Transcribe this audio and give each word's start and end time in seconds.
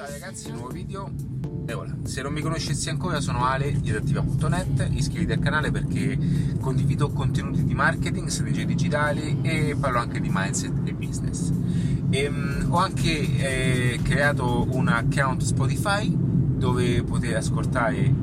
Ciao 0.00 0.08
ragazzi, 0.08 0.50
nuovo 0.50 0.68
video. 0.68 1.12
E 1.66 1.74
ora, 1.74 1.94
se 2.04 2.22
non 2.22 2.32
mi 2.32 2.40
conoscessi 2.40 2.88
ancora 2.88 3.20
sono 3.20 3.44
Ale 3.44 3.78
di 3.82 3.90
adattiva.net, 3.90 4.88
iscriviti 4.92 5.32
al 5.32 5.40
canale 5.40 5.70
perché 5.70 6.18
condivido 6.58 7.10
contenuti 7.10 7.66
di 7.66 7.74
marketing, 7.74 8.28
strategie 8.28 8.64
digitali 8.64 9.40
e 9.42 9.76
parlo 9.78 9.98
anche 9.98 10.18
di 10.18 10.30
mindset 10.32 10.72
e 10.84 10.94
business. 10.94 11.52
E, 12.08 12.26
um, 12.28 12.68
ho 12.70 12.78
anche 12.78 13.10
eh, 13.10 14.00
creato 14.02 14.68
un 14.70 14.88
account 14.88 15.42
Spotify 15.42 16.10
dove 16.10 17.02
poter 17.02 17.36
ascoltare 17.36 18.14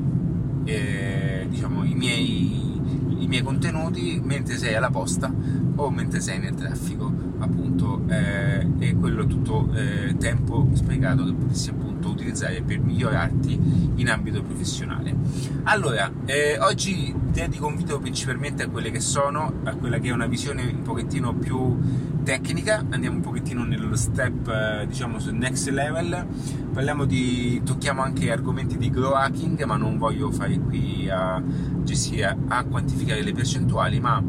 eh, 0.64 1.46
diciamo, 1.48 1.84
i 1.84 1.94
miei, 1.94 3.22
i 3.22 3.28
miei 3.28 3.42
contenuti 3.42 4.20
mentre 4.20 4.56
sei 4.56 4.74
alla 4.74 4.90
posta 4.90 5.32
o 5.76 5.90
mentre 5.90 6.18
sei 6.18 6.40
nel 6.40 6.56
traffico 6.56 7.27
appunto 7.38 8.02
eh, 8.08 8.66
e 8.78 8.94
quello 8.94 9.26
tutto 9.26 9.68
eh, 9.74 10.16
tempo 10.18 10.68
spiegato 10.72 11.24
che 11.24 11.32
potessi 11.32 11.70
appunto 11.70 12.08
utilizzare 12.08 12.62
per 12.62 12.80
migliorarti 12.80 13.92
in 13.96 14.08
ambito 14.08 14.42
professionale. 14.42 15.14
Allora 15.64 16.10
eh, 16.24 16.58
oggi 16.60 17.14
dedico 17.30 17.66
un 17.66 17.76
video 17.76 17.98
principalmente 17.98 18.62
a 18.62 18.68
quelle 18.68 18.90
che 18.90 19.00
sono 19.00 19.52
a 19.64 19.74
quella 19.74 19.98
che 19.98 20.08
è 20.08 20.12
una 20.12 20.26
visione 20.26 20.64
un 20.64 20.82
pochettino 20.82 21.34
più 21.34 21.78
tecnica. 22.22 22.84
Andiamo 22.90 23.16
un 23.16 23.22
pochettino 23.22 23.64
nello 23.64 23.94
step 23.96 24.48
eh, 24.48 24.86
diciamo 24.86 25.18
sul 25.18 25.34
next 25.34 25.68
level. 25.68 26.26
Parliamo 26.72 27.04
di 27.04 27.60
tocchiamo 27.64 28.02
anche 28.02 28.30
argomenti 28.30 28.76
di 28.76 28.90
grow 28.90 29.12
hacking 29.12 29.62
ma 29.64 29.76
non 29.76 29.98
voglio 29.98 30.30
fare 30.30 30.58
qui 30.58 31.08
a 31.08 31.42
gestire 31.82 32.36
a 32.48 32.64
quantificare 32.64 33.22
le 33.22 33.32
percentuali 33.32 34.00
ma 34.00 34.22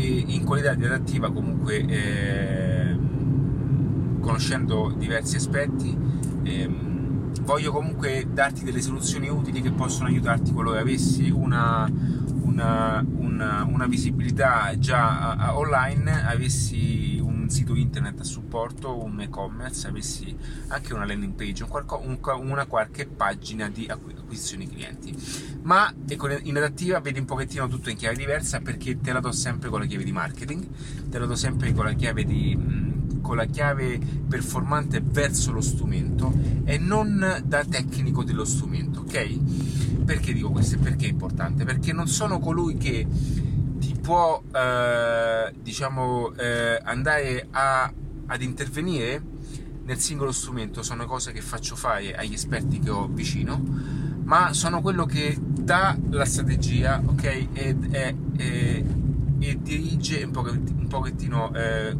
in 0.00 0.44
qualità 0.44 0.74
di 0.74 0.84
adattiva 0.84 1.30
comunque 1.32 1.84
eh, 1.86 2.96
conoscendo 4.20 4.92
diversi 4.96 5.36
aspetti 5.36 5.96
eh, 6.42 6.68
voglio 7.42 7.72
comunque 7.72 8.26
darti 8.30 8.64
delle 8.64 8.80
soluzioni 8.80 9.28
utili 9.28 9.60
che 9.60 9.70
possono 9.70 10.08
aiutarti 10.08 10.52
qualora 10.52 10.80
avessi 10.80 11.30
una, 11.30 11.90
una, 12.42 13.04
una, 13.16 13.66
una 13.68 13.86
visibilità 13.86 14.76
già 14.78 15.52
uh, 15.52 15.58
online 15.58 16.24
avessi 16.24 17.20
un 17.22 17.50
sito 17.50 17.74
internet 17.74 18.20
a 18.20 18.24
supporto, 18.24 19.02
un 19.02 19.20
e-commerce, 19.20 19.86
avessi 19.86 20.34
anche 20.68 20.94
una 20.94 21.04
landing 21.04 21.34
page, 21.34 21.64
un 21.64 21.68
qualco, 21.68 22.00
un, 22.02 22.18
una 22.48 22.64
qualche 22.64 23.06
pagina 23.06 23.68
di 23.68 23.86
acquisizioni 24.34 24.68
clienti. 24.68 25.14
Ma 25.62 25.92
in 26.42 26.56
adattiva 26.56 27.00
vedi 27.00 27.20
un 27.20 27.24
pochettino 27.24 27.68
tutto 27.68 27.88
in 27.88 27.96
chiave 27.96 28.16
diversa 28.16 28.60
perché 28.60 29.00
te 29.00 29.12
la 29.12 29.20
do 29.20 29.32
sempre 29.32 29.70
con 29.70 29.80
la 29.80 29.86
chiave 29.86 30.04
di 30.04 30.12
marketing, 30.12 30.66
te 31.08 31.18
la 31.18 31.26
do 31.26 31.36
sempre 31.36 31.72
con 31.72 31.84
la 31.84 31.92
chiave 31.92 32.24
di 32.24 32.82
con 33.22 33.36
la 33.36 33.46
chiave 33.46 33.98
performante 34.28 35.00
verso 35.02 35.50
lo 35.50 35.62
strumento 35.62 36.30
e 36.64 36.76
non 36.76 37.42
da 37.46 37.64
tecnico 37.64 38.22
dello 38.22 38.44
strumento, 38.44 39.00
ok? 39.00 40.04
Perché 40.04 40.34
dico 40.34 40.50
questo 40.50 40.74
e 40.74 40.78
perché 40.78 41.06
è 41.06 41.08
importante? 41.08 41.64
Perché 41.64 41.94
non 41.94 42.06
sono 42.06 42.38
colui 42.38 42.76
che 42.76 43.06
ti 43.78 43.94
può 43.98 44.42
eh, 44.54 45.54
diciamo 45.58 46.34
eh, 46.34 46.78
andare 46.84 47.46
a, 47.50 47.90
ad 48.26 48.42
intervenire 48.42 49.22
nel 49.84 49.98
singolo 49.98 50.32
strumento 50.32 50.82
sono 50.82 51.04
cose 51.04 51.32
che 51.32 51.42
faccio 51.42 51.76
fare 51.76 52.14
agli 52.14 52.32
esperti 52.32 52.78
che 52.78 52.90
ho 52.90 53.06
vicino 53.06 54.03
ma 54.24 54.52
sono 54.52 54.80
quello 54.80 55.04
che 55.06 55.38
dà 55.40 55.96
la 56.10 56.24
strategia 56.24 57.02
ok 57.04 57.24
e, 57.24 57.48
e, 57.52 58.16
e, 58.36 58.84
e 59.38 59.58
dirige 59.62 60.22
un, 60.24 60.30
pochettino, 60.30 60.80
un 60.80 60.88
pochettino 60.88 61.54
eh, 61.54 61.96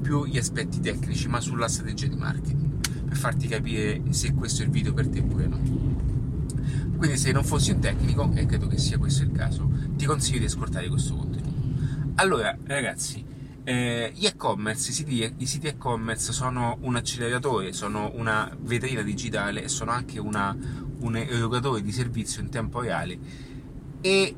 più 0.00 0.26
gli 0.26 0.38
aspetti 0.38 0.80
tecnici 0.80 1.28
ma 1.28 1.40
sulla 1.40 1.68
strategia 1.68 2.06
di 2.06 2.16
marketing 2.16 2.72
per 3.06 3.16
farti 3.16 3.48
capire 3.48 4.02
se 4.10 4.32
questo 4.34 4.62
è 4.62 4.64
il 4.64 4.70
video 4.70 4.92
per 4.92 5.08
te 5.08 5.20
oppure 5.20 5.46
no 5.46 5.84
quindi 6.96 7.20
se 7.20 7.32
non 7.32 7.44
fossi 7.44 7.70
un 7.70 7.80
tecnico, 7.80 8.30
e 8.34 8.46
credo 8.46 8.66
che 8.66 8.78
sia 8.78 8.96
questo 8.96 9.24
il 9.24 9.32
caso, 9.32 9.68
ti 9.90 10.06
consiglio 10.06 10.38
di 10.38 10.46
ascoltare 10.46 10.88
questo 10.88 11.14
contenuto. 11.14 11.52
Allora, 12.14 12.56
ragazzi, 12.64 13.22
eh, 13.62 14.10
gli 14.14 14.24
e-commerce, 14.24 14.90
i 14.90 14.92
siti, 14.94 15.34
i 15.36 15.46
siti, 15.46 15.66
e-commerce 15.66 16.32
sono 16.32 16.78
un 16.80 16.96
acceleratore, 16.96 17.72
sono 17.72 18.10
una 18.14 18.50
vetrina 18.60 19.02
digitale 19.02 19.64
e 19.64 19.68
sono 19.68 19.90
anche 19.90 20.18
una, 20.18 20.56
un 21.04 21.16
erogatore 21.16 21.82
di 21.82 21.92
servizio 21.92 22.42
in 22.42 22.48
tempo 22.48 22.80
reale 22.80 23.18
e 24.00 24.34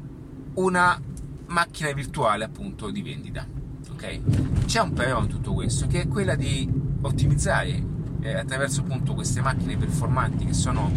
una 0.55 1.01
macchina 1.47 1.93
virtuale 1.93 2.45
appunto 2.45 2.91
di 2.91 3.03
vendita. 3.03 3.47
Ok? 3.91 4.65
C'è 4.67 4.81
un 4.81 4.93
però 4.93 5.23
in 5.23 5.29
tutto 5.29 5.55
questo 5.55 5.87
che 5.87 6.03
è 6.03 6.09
quella 6.09 6.35
di 6.35 6.69
ottimizzare 7.03 7.83
eh, 8.21 8.35
attraverso 8.35 8.81
appunto 8.81 9.15
queste 9.15 9.41
macchine 9.41 9.77
performanti 9.77 10.45
che 10.45 10.53
sono 10.53 10.91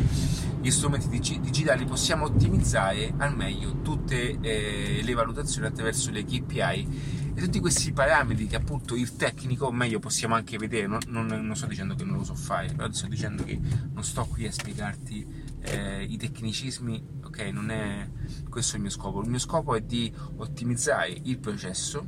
gli 0.62 0.72
strumenti 0.72 1.08
digitali 1.08 1.86
possiamo 1.86 2.26
ottimizzare 2.26 3.14
al 3.18 3.34
meglio 3.34 3.82
tutte 3.82 4.40
eh, 4.42 5.02
le 5.02 5.14
valutazioni 5.14 5.68
attraverso 5.68 6.12
le 6.12 6.26
KPI 6.26 7.19
e 7.40 7.42
tutti 7.42 7.62
questi 7.62 7.94
parametri 7.94 8.48
che 8.48 8.58
appunto 8.58 8.96
il 8.96 9.16
tecnico 9.16 9.72
meglio 9.72 10.00
possiamo 10.00 10.36
anche 10.36 10.58
vedere 10.58 10.88
non, 10.88 11.00
non, 11.08 11.26
non 11.26 11.56
sto 11.56 11.68
dicendo 11.68 11.96
che 11.96 12.04
non 12.04 12.18
lo 12.18 12.26
so 12.26 12.36
fare 12.36 12.74
però 12.74 12.92
sto 12.92 13.08
dicendo 13.08 13.46
che 13.46 13.58
non 13.94 14.04
sto 14.04 14.26
qui 14.26 14.46
a 14.46 14.52
spiegarti 14.52 15.26
eh, 15.62 16.04
i 16.04 16.18
tecnicismi 16.18 17.02
ok? 17.24 17.40
Non 17.54 17.72
è 17.72 18.10
questo 18.50 18.76
il 18.76 18.82
mio 18.82 18.92
scopo. 18.92 19.22
Il 19.22 19.30
mio 19.30 19.40
scopo 19.40 19.74
è 19.74 19.82
di 19.82 20.14
ottimizzare 20.38 21.18
il 21.24 21.40
processo 21.40 22.06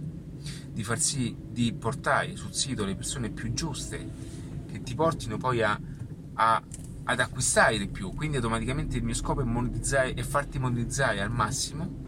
di 0.69 0.83
far 0.83 0.99
sì 0.99 1.33
di 1.39 1.71
portare 1.73 2.35
sul 2.35 2.53
sito 2.53 2.83
le 2.83 2.95
persone 2.95 3.29
più 3.29 3.53
giuste 3.53 4.09
che 4.69 4.81
ti 4.83 4.95
portino 4.95 5.37
poi 5.37 5.61
a, 5.61 5.79
a 6.33 6.63
ad 7.03 7.19
acquistare 7.19 7.79
di 7.79 7.87
più, 7.87 8.13
quindi 8.13 8.37
automaticamente 8.37 8.95
il 8.95 9.03
mio 9.03 9.15
scopo 9.15 9.41
è 9.41 9.43
monetizzare 9.43 10.13
e 10.13 10.23
farti 10.23 10.59
monetizzare 10.59 11.19
al 11.19 11.31
massimo, 11.31 12.00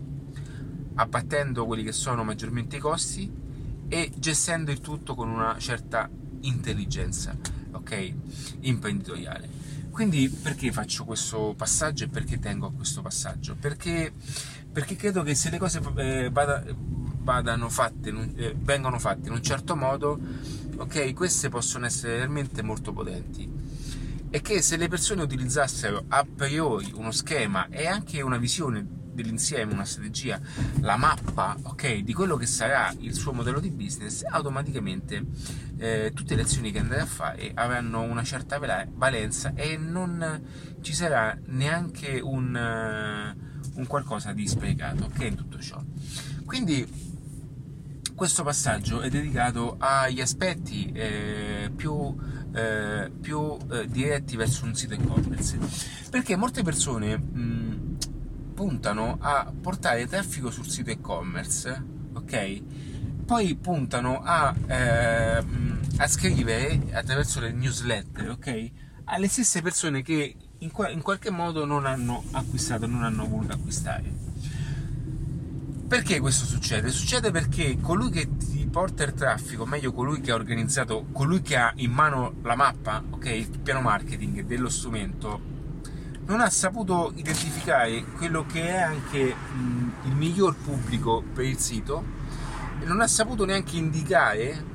abbattendo 0.95 1.65
quelli 1.65 1.83
che 1.83 1.91
sono 1.91 2.23
maggiormente 2.23 2.77
i 2.77 2.79
costi 2.79 3.31
e 3.87 4.11
gestendo 4.15 4.71
il 4.71 4.81
tutto 4.81 5.15
con 5.15 5.29
una 5.29 5.55
certa 5.59 6.09
intelligenza, 6.41 7.35
ok? 7.71 8.13
Imprenditoriale. 8.61 9.49
Quindi 9.89 10.27
perché 10.29 10.71
faccio 10.71 11.05
questo 11.05 11.53
passaggio 11.55 12.05
e 12.05 12.07
perché 12.07 12.39
tengo 12.39 12.67
a 12.67 12.71
questo 12.71 13.01
passaggio? 13.01 13.55
Perché, 13.59 14.11
perché 14.71 14.95
credo 14.95 15.21
che 15.21 15.35
se 15.35 15.51
le 15.51 15.59
cose 15.59 15.81
eh, 15.97 16.29
vada, 16.31 16.63
vadano 16.65 17.69
fatte, 17.69 18.09
eh, 18.35 18.55
vengono 18.57 18.97
fatte 18.97 19.27
in 19.27 19.35
un 19.35 19.43
certo 19.43 19.75
modo, 19.75 20.19
ok, 20.77 21.13
queste 21.13 21.49
possono 21.49 21.85
essere 21.85 22.17
realmente 22.17 22.63
molto 22.63 22.91
potenti 22.91 23.61
è 24.33 24.41
che 24.41 24.63
se 24.63 24.77
le 24.77 24.87
persone 24.87 25.21
utilizzassero 25.21 26.05
a 26.07 26.25
priori 26.25 26.91
uno 26.95 27.11
schema 27.11 27.67
e 27.69 27.85
anche 27.85 28.19
una 28.23 28.37
visione 28.37 29.02
dell'insieme, 29.13 29.73
una 29.73 29.85
strategia, 29.85 30.39
la 30.81 30.95
mappa 30.97 31.57
okay, 31.63 32.03
di 32.03 32.13
quello 32.13 32.35
che 32.35 32.45
sarà 32.45 32.93
il 32.99 33.13
suo 33.13 33.33
modello 33.33 33.59
di 33.59 33.69
business, 33.69 34.23
automaticamente 34.27 35.25
eh, 35.77 36.11
tutte 36.13 36.35
le 36.35 36.41
azioni 36.43 36.71
che 36.71 36.79
andrà 36.79 37.01
a 37.01 37.05
fare 37.05 37.51
avranno 37.53 38.01
una 38.01 38.23
certa 38.23 38.59
valenza 38.59 39.53
e 39.55 39.77
non 39.77 40.41
ci 40.81 40.93
sarà 40.93 41.37
neanche 41.47 42.19
un, 42.19 42.53
uh, 42.55 43.79
un 43.79 43.87
qualcosa 43.87 44.33
di 44.33 44.47
sprecato 44.47 45.05
okay, 45.05 45.27
in 45.27 45.35
tutto 45.35 45.59
ciò. 45.59 45.81
Quindi 46.45 47.11
questo 48.15 48.43
passaggio 48.43 49.01
è 49.01 49.09
dedicato 49.09 49.75
agli 49.79 50.21
aspetti 50.21 50.91
eh, 50.93 51.71
più, 51.75 52.15
eh, 52.53 53.11
più 53.19 53.57
eh, 53.71 53.87
diretti 53.87 54.35
verso 54.35 54.65
un 54.65 54.75
sito 54.75 54.93
e-commerce 54.93 55.57
perché 56.09 56.35
molte 56.35 56.61
persone 56.61 57.17
mh, 57.17 57.92
puntano 58.53 59.17
a 59.19 59.51
portare 59.59 60.07
traffico 60.07 60.51
sul 60.51 60.67
sito 60.67 60.91
e-commerce 60.91 62.01
ok? 62.13 62.61
Poi 63.25 63.55
puntano 63.55 64.21
a, 64.23 64.53
eh, 64.67 65.43
a 65.97 66.07
scrivere 66.07 66.79
attraverso 66.91 67.39
le 67.39 67.51
newsletter 67.51 68.31
ok? 68.31 68.71
Alle 69.05 69.27
stesse 69.27 69.61
persone 69.61 70.01
che 70.01 70.35
in, 70.59 70.71
in 70.91 71.01
qualche 71.01 71.29
modo 71.29 71.65
non 71.65 71.85
hanno 71.85 72.23
acquistato 72.31 72.85
non 72.85 73.03
hanno 73.03 73.27
voluto 73.27 73.53
acquistare. 73.53 74.31
Perché 75.87 76.19
questo 76.19 76.45
succede? 76.45 76.89
Succede 76.89 77.29
perché 77.29 77.77
colui 77.79 78.09
che 78.09 78.37
ti 78.37 78.65
porta 78.65 79.03
il 79.03 79.13
traffico, 79.13 79.65
meglio 79.65 79.93
colui 79.93 80.21
che 80.21 80.31
ha 80.31 80.35
organizzato, 80.35 81.05
colui 81.11 81.41
che 81.41 81.55
ha 81.55 81.71
in 81.75 81.91
mano 81.91 82.33
la 82.41 82.55
mappa, 82.55 83.03
ok, 83.07 83.25
il 83.25 83.59
piano 83.59 83.81
marketing 83.81 84.43
dello 84.43 84.69
strumento, 84.69 85.52
non 86.25 86.41
ha 86.41 86.49
saputo 86.49 87.11
identificare 87.15 88.03
quello 88.17 88.45
che 88.45 88.67
è 88.67 88.81
anche 88.81 89.33
mh, 89.33 89.91
il 90.05 90.15
miglior 90.15 90.55
pubblico 90.55 91.23
per 91.33 91.45
il 91.45 91.57
sito 91.57 92.03
e 92.79 92.85
non 92.85 93.01
ha 93.01 93.07
saputo 93.07 93.45
neanche 93.45 93.77
indicare 93.77 94.71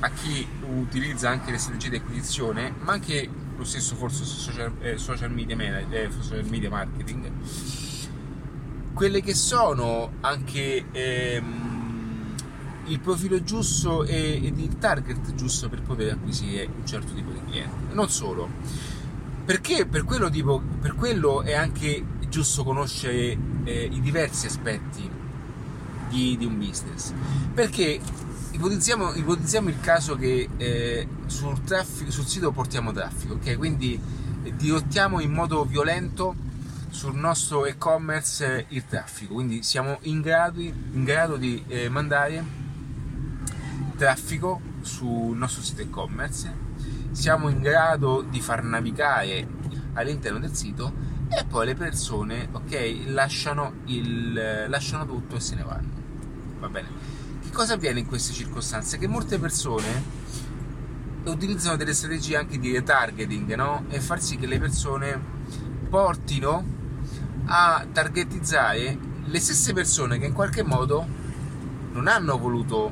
a 0.00 0.10
chi 0.10 0.46
utilizza 0.66 1.28
anche 1.28 1.50
le 1.50 1.58
strategie 1.58 1.90
di 1.90 1.96
acquisizione, 1.96 2.72
ma 2.80 2.92
anche 2.92 3.28
lo 3.56 3.64
stesso 3.64 3.94
forse 3.94 4.24
social, 4.24 4.72
eh, 4.80 4.96
social, 4.96 5.30
media, 5.30 5.56
eh, 5.90 6.10
social 6.10 6.44
media 6.46 6.70
marketing 6.70 7.30
quelle 9.00 9.22
che 9.22 9.34
sono 9.34 10.10
anche 10.20 10.84
ehm, 10.92 12.34
il 12.88 13.00
profilo 13.00 13.42
giusto 13.42 14.04
e, 14.04 14.40
ed 14.44 14.58
il 14.58 14.76
target 14.76 15.34
giusto 15.34 15.70
per 15.70 15.80
poter 15.80 16.12
acquisire 16.12 16.66
un 16.66 16.86
certo 16.86 17.14
tipo 17.14 17.30
di 17.30 17.40
cliente. 17.48 17.94
Non 17.94 18.10
solo, 18.10 18.48
perché 19.50 19.84
per 19.84 20.04
quello, 20.04 20.30
tipo, 20.30 20.62
per 20.80 20.94
quello 20.94 21.42
è 21.42 21.54
anche 21.54 22.04
giusto 22.28 22.62
conoscere 22.62 23.36
eh, 23.64 23.88
i 23.90 24.00
diversi 24.00 24.46
aspetti 24.46 25.10
di, 26.08 26.36
di, 26.38 26.44
un 26.44 26.56
business. 26.56 27.12
Perché 27.52 27.98
ipotizziamo, 28.52 29.12
ipotizziamo 29.12 29.68
il 29.68 29.80
caso 29.80 30.14
che 30.14 30.48
eh, 30.56 31.08
sul, 31.26 31.64
traffico, 31.64 32.12
sul 32.12 32.26
sito 32.26 32.52
portiamo 32.52 32.92
traffico, 32.92 33.34
ok? 33.34 33.56
Quindi 33.58 34.00
eh, 34.44 34.54
dirottiamo 34.54 35.18
in 35.18 35.32
modo 35.32 35.64
violento 35.64 36.32
sul 36.90 37.16
nostro 37.16 37.66
e-commerce 37.66 38.66
il 38.68 38.84
traffico, 38.86 39.34
quindi 39.34 39.64
siamo 39.64 39.98
in 40.02 40.20
grado, 40.20 40.60
in 40.60 41.02
grado 41.02 41.36
di 41.36 41.60
eh, 41.66 41.88
mandare 41.88 42.44
traffico 43.96 44.60
sul 44.82 45.36
nostro 45.36 45.60
sito 45.60 45.82
e-commerce, 45.82 46.69
siamo 47.10 47.48
in 47.48 47.60
grado 47.60 48.24
di 48.28 48.40
far 48.40 48.62
navigare 48.62 49.46
all'interno 49.94 50.38
del 50.38 50.54
sito 50.54 50.92
e 51.28 51.44
poi 51.44 51.66
le 51.66 51.74
persone 51.74 52.48
ok 52.50 53.02
lasciano, 53.06 53.74
il, 53.86 54.66
lasciano 54.68 55.06
tutto 55.06 55.36
e 55.36 55.40
se 55.40 55.54
ne 55.54 55.62
vanno 55.62 55.88
va 56.58 56.68
bene 56.68 56.88
che 57.42 57.50
cosa 57.50 57.74
avviene 57.74 58.00
in 58.00 58.06
queste 58.06 58.32
circostanze 58.32 58.98
che 58.98 59.06
molte 59.06 59.38
persone 59.38 60.18
utilizzano 61.24 61.76
delle 61.76 61.94
strategie 61.94 62.36
anche 62.36 62.58
di 62.58 62.72
retargeting 62.72 63.54
no? 63.54 63.84
e 63.88 64.00
far 64.00 64.20
sì 64.20 64.36
che 64.36 64.46
le 64.46 64.58
persone 64.58 65.20
portino 65.88 66.64
a 67.46 67.84
targetizzare 67.92 68.98
le 69.24 69.40
stesse 69.40 69.72
persone 69.72 70.18
che 70.18 70.26
in 70.26 70.32
qualche 70.32 70.62
modo 70.62 71.06
non 71.92 72.06
hanno 72.06 72.38
voluto 72.38 72.90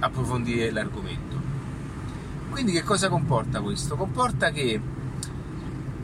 approfondire 0.00 0.70
l'argomento. 0.70 1.31
Quindi 2.52 2.72
che 2.72 2.82
cosa 2.82 3.08
comporta 3.08 3.62
questo? 3.62 3.96
Comporta 3.96 4.50
che 4.50 4.78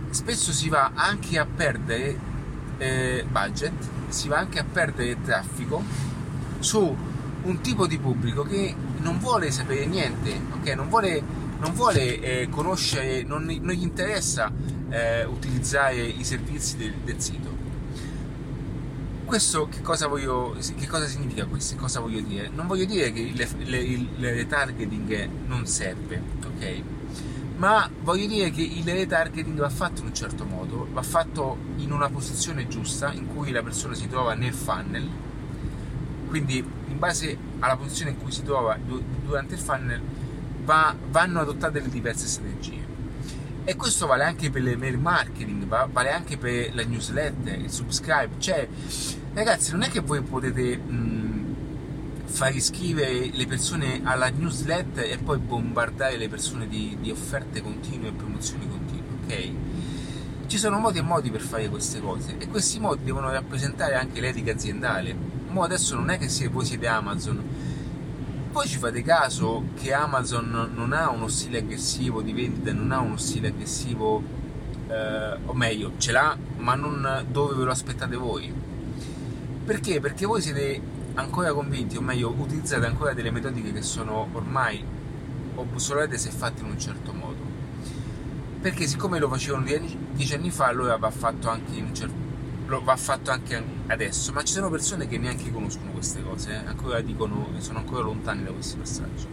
spesso 0.09 0.50
si 0.50 0.71
va 0.71 0.93
anche 0.95 1.39
a 1.39 1.45
perdere 1.47 2.19
eh, 2.79 3.27
budget, 3.31 3.75
si 4.09 4.29
va 4.29 4.39
anche 4.39 4.59
a 4.59 4.65
perdere 4.65 5.21
traffico 5.21 5.83
su 6.59 6.97
un 7.43 7.61
tipo 7.61 7.87
di 7.87 7.99
pubblico 7.99 8.45
che 8.45 8.75
non 9.00 9.19
vuole 9.19 9.50
sapere 9.50 9.85
niente, 9.85 10.41
ok? 10.55 10.75
Non 10.75 10.89
vuole, 10.89 11.23
non 11.61 11.75
vuole 11.75 12.19
eh, 12.19 12.49
conoscere, 12.49 13.23
non, 13.25 13.45
non, 13.45 13.75
gli 13.75 13.83
interessa 13.83 14.50
eh, 14.89 15.25
utilizzare 15.27 16.00
i 16.00 16.25
servizi 16.25 16.79
del, 16.79 16.95
del 17.05 17.21
sito. 17.21 17.58
Questo 19.29 19.69
che 19.69 19.83
cosa, 19.83 20.07
voglio, 20.07 20.57
che 20.75 20.87
cosa 20.87 21.07
significa 21.07 21.45
questo? 21.45 21.77
Cosa 21.77 22.01
voglio 22.01 22.23
dire? 22.23 22.49
Non 22.49 22.67
voglio 22.67 22.87
dire 22.87 23.13
che 23.13 23.21
il, 23.21 23.39
il, 23.59 23.75
il 23.75 24.09
retargeting 24.21 25.29
non 25.47 25.67
serve, 25.67 26.23
ok? 26.47 26.83
Ma 27.57 27.91
voglio 28.01 28.27
dire 28.27 28.51
che 28.51 28.63
il 28.63 28.85
retargeting 28.85 29.59
va 29.59 29.69
fatto 29.69 30.01
in 30.01 30.07
un 30.07 30.15
certo 30.15 30.47
modo, 30.47 30.89
va 30.91 31.03
fatto 31.03 31.59
in 31.77 31.93
una 31.93 32.09
posizione 32.09 32.69
giusta 32.69 33.13
in 33.13 33.27
cui 33.27 33.51
la 33.51 33.63
persona 33.63 33.93
si 33.93 34.09
trova 34.09 34.33
nel 34.33 34.55
funnel, 34.55 35.07
quindi 36.27 36.57
in 36.57 36.99
base 36.99 37.37
alla 37.59 37.77
posizione 37.77 38.13
in 38.13 38.19
cui 38.19 38.33
si 38.33 38.43
trova 38.43 38.79
durante 38.79 39.57
il 39.57 39.61
funnel 39.61 40.01
va, 40.65 40.97
vanno 41.11 41.41
adottate 41.41 41.81
le 41.81 41.91
diverse 41.91 42.27
strategie. 42.27 42.89
E 43.69 43.77
questo 43.77 44.07
vale 44.07 44.25
anche 44.25 44.49
per 44.49 44.63
l'email 44.63 44.97
marketing, 44.97 45.67
vale 45.67 46.11
anche 46.11 46.39
per 46.39 46.75
la 46.75 46.83
newsletter, 46.85 47.61
il 47.61 47.71
subscribe. 47.71 48.31
Cioè, 48.39 48.67
ragazzi, 49.35 49.73
non 49.73 49.83
è 49.83 49.89
che 49.89 50.01
voi 50.01 50.23
potete 50.23 50.77
mh, 50.77 51.55
far 52.25 52.55
iscrivere 52.55 53.31
le 53.33 53.47
persone 53.47 54.01
alla 54.03 54.29
newsletter 54.29 55.11
e 55.11 55.19
poi 55.19 55.39
bombardare 55.39 56.17
le 56.17 56.29
persone 56.29 56.69
di, 56.69 56.97
di 57.01 57.11
offerte 57.11 57.63
continue 57.63 58.09
e 58.09 58.13
promozioni 58.13 58.69
continue, 58.69 59.11
ok? 59.25 60.47
Ci 60.47 60.59
sono 60.59 60.79
modi 60.79 60.99
e 60.99 61.03
modi 61.03 61.31
per 61.31 61.43
fare 61.43 61.69
queste 61.69 62.01
cose 62.01 62.37
e 62.39 62.49
questi 62.49 62.81
modi 62.81 63.05
devono 63.05 63.31
rappresentare 63.31 63.95
anche 63.95 64.21
l'etica 64.21 64.53
aziendale. 64.53 65.15
Mo 65.49 65.63
adesso 65.63 65.95
non 65.95 66.11
è 66.11 66.19
che 66.19 66.29
se 66.29 66.49
voi 66.49 66.65
siete 66.65 66.87
Amazon 66.87 67.43
poi 68.51 68.67
ci 68.67 68.79
fate 68.79 69.03
caso 69.03 69.67
che 69.75 69.93
Amazon 69.93 70.73
non 70.75 70.93
ha 70.93 71.11
uno 71.11 71.29
stile 71.29 71.59
aggressivo 71.59 72.23
di 72.23 72.33
vendita, 72.33 72.73
non 72.73 72.91
ha 72.93 72.99
uno 72.99 73.17
stile 73.17 73.49
aggressivo, 73.49 74.23
eh, 74.89 75.37
o 75.45 75.53
meglio, 75.53 75.93
ce 75.99 76.13
l'ha, 76.13 76.37
ma 76.57 76.75
non 76.75 77.27
dove 77.31 77.55
ve 77.55 77.65
lo 77.65 77.71
aspettate 77.71 78.17
voi. 78.17 78.53
Perché? 79.69 80.00
Perché 80.00 80.25
voi 80.25 80.41
siete 80.41 80.81
ancora 81.12 81.53
convinti, 81.53 81.99
o 81.99 82.00
meglio, 82.00 82.35
utilizzate 82.35 82.87
ancora 82.87 83.12
delle 83.12 83.31
metodiche 83.31 83.70
che 83.70 83.82
sono 83.82 84.26
ormai 84.32 84.82
obsolete 85.56 86.17
se 86.17 86.31
fatte 86.31 86.62
in 86.62 86.70
un 86.70 86.81
certo 86.81 87.12
modo. 87.12 87.37
Perché 88.62 88.87
siccome 88.87 89.19
lo 89.19 89.29
facevano 89.29 89.67
dieci 89.67 90.32
anni 90.32 90.50
fa, 90.50 90.69
allora 90.69 90.97
va 90.97 91.11
fatto 91.11 91.50
anche 91.50 91.75
in 91.75 91.85
un 91.85 91.94
certo 91.94 92.26
va 92.82 92.97
fatto 92.97 93.31
anche 93.31 93.62
adesso, 93.88 94.32
ma 94.32 94.43
ci 94.43 94.55
sono 94.55 94.70
persone 94.70 95.06
che 95.06 95.19
neanche 95.19 95.53
conoscono 95.53 95.91
queste 95.91 96.23
cose, 96.23 96.50
eh? 96.50 96.67
ancora 96.67 97.03
dicono, 97.03 97.49
sono 97.59 97.81
ancora 97.81 98.03
lontani 98.03 98.44
da 98.44 98.53
questi 98.53 98.79
passaggi. 98.79 99.26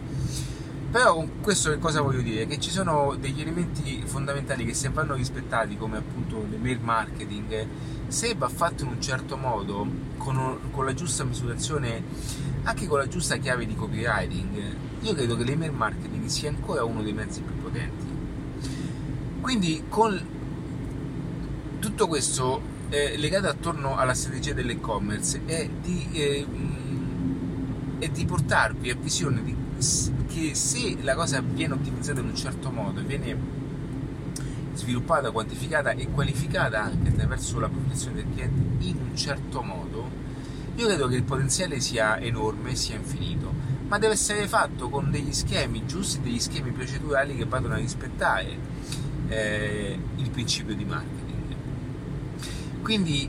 Però 0.96 1.14
con 1.14 1.42
questo 1.42 1.68
che 1.68 1.78
cosa 1.78 2.00
voglio 2.00 2.22
dire? 2.22 2.46
Che 2.46 2.58
ci 2.58 2.70
sono 2.70 3.16
degli 3.20 3.42
elementi 3.42 4.02
fondamentali 4.06 4.64
che 4.64 4.72
se 4.72 4.88
vanno 4.88 5.12
rispettati, 5.12 5.76
come 5.76 5.98
appunto 5.98 6.42
l'email 6.48 6.80
marketing, 6.80 7.66
se 8.08 8.34
va 8.34 8.48
fatto 8.48 8.84
in 8.84 8.92
un 8.92 9.02
certo 9.02 9.36
modo, 9.36 9.86
con, 10.16 10.58
con 10.70 10.86
la 10.86 10.94
giusta 10.94 11.22
misurazione, 11.24 12.02
anche 12.62 12.86
con 12.86 12.98
la 12.98 13.08
giusta 13.08 13.36
chiave 13.36 13.66
di 13.66 13.74
copywriting, 13.74 14.76
io 15.02 15.12
credo 15.12 15.36
che 15.36 15.44
l'email 15.44 15.72
marketing 15.72 16.24
sia 16.28 16.48
ancora 16.48 16.82
uno 16.84 17.02
dei 17.02 17.12
mezzi 17.12 17.42
più 17.42 17.54
potenti. 17.60 18.06
Quindi 19.42 19.84
con 19.90 20.18
tutto 21.78 22.06
questo 22.06 22.58
eh, 22.88 23.18
legata 23.18 23.50
attorno 23.50 23.98
alla 23.98 24.14
strategia 24.14 24.54
dell'e-commerce 24.54 25.42
è 25.44 25.68
di, 25.68 26.08
eh, 26.12 26.46
è 27.98 28.08
di 28.08 28.24
portarvi 28.24 28.90
a 28.90 28.96
visione 28.96 29.42
di, 29.42 29.54
che 30.26 30.54
se 30.54 30.96
la 31.02 31.14
cosa 31.14 31.40
viene 31.40 31.74
ottimizzata 31.74 32.20
in 32.20 32.26
un 32.26 32.36
certo 32.36 32.70
modo, 32.70 33.02
viene 33.02 33.36
sviluppata, 34.74 35.30
quantificata 35.30 35.90
e 35.92 36.08
qualificata 36.08 36.82
anche 36.82 37.08
attraverso 37.08 37.58
la 37.58 37.68
protezione 37.68 38.16
del 38.16 38.26
cliente 38.32 38.84
in 38.86 38.96
un 39.10 39.16
certo 39.16 39.62
modo, 39.62 40.08
io 40.76 40.86
credo 40.86 41.08
che 41.08 41.16
il 41.16 41.22
potenziale 41.22 41.80
sia 41.80 42.18
enorme, 42.20 42.74
sia 42.74 42.96
infinito, 42.96 43.52
ma 43.88 43.98
deve 43.98 44.12
essere 44.12 44.46
fatto 44.46 44.88
con 44.88 45.10
degli 45.10 45.32
schemi 45.32 45.86
giusti, 45.86 46.20
degli 46.20 46.38
schemi 46.38 46.70
procedurali 46.70 47.34
che 47.34 47.46
vadano 47.46 47.74
a 47.74 47.78
rispettare 47.78 48.58
eh, 49.28 49.98
il 50.16 50.30
principio 50.30 50.74
di 50.74 50.84
marketing. 50.84 51.54
Quindi 52.82 53.28